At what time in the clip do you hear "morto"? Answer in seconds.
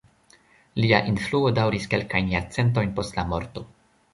3.35-3.67